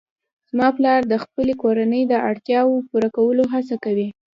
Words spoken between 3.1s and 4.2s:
کولو هڅه کوي